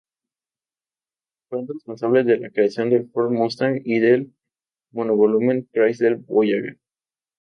Es 1.51 1.59
el 1.59 1.67
responsable 1.67 2.23
de 2.23 2.39
la 2.39 2.49
creación 2.49 2.89
del 2.89 3.07
Ford 3.11 3.29
Mustang 3.33 3.83
y 3.85 3.99
del 3.99 4.33
monovolumen 4.93 5.69
Chrysler 5.73 6.15
Voyager. 6.17 6.79